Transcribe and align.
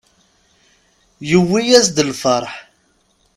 Yewwi-as-d 1.29 1.97
lferḥ. 2.09 2.49